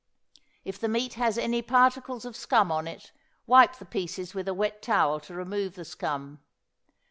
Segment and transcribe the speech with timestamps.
[0.65, 3.11] If the meat has any particles of scum on it,
[3.45, 6.39] wipe the pieces with a wet towel to remove the scum.